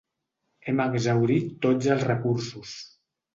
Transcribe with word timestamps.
Hem 0.71 0.79
exhaurit 0.85 1.51
tots 1.67 1.91
els 1.97 2.07
recursos. 2.09 2.73